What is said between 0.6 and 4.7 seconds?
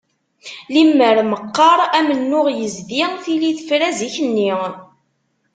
Limmer meqqar amennuɣ yezdi tili tefra zik-nni.